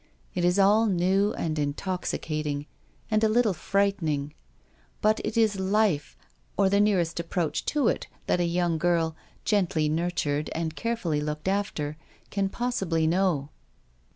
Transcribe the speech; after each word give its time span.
It 0.33 0.43
is 0.43 0.57
all 0.57 0.87
new 0.87 1.31
and 1.33 1.59
intoxicating, 1.59 2.65
and 3.11 3.23
a 3.23 3.29
little 3.29 3.53
frighten 3.53 4.07
ing; 4.07 4.33
but 4.99 5.21
it 5.23 5.37
is 5.37 5.59
life, 5.59 6.17
or 6.57 6.69
the 6.71 6.79
nearest 6.79 7.19
approach 7.19 7.65
to 7.65 7.87
it 7.87 8.07
that 8.25 8.39
a 8.39 8.45
young 8.45 8.79
girl, 8.79 9.15
gently 9.45 9.89
nurtured 9.89 10.49
and 10.55 10.75
carefully 10.75 11.21
looked 11.21 11.47
after, 11.47 11.97
can 12.31 12.49
know. 13.11 13.49